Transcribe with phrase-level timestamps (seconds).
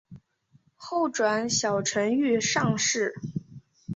[0.75, 3.13] 后转小承御上士。